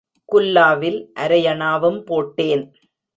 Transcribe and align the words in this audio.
குல்லாவில் 0.29 0.97
அரையனாவும் 1.15 1.99
போட்டேன். 2.03 2.63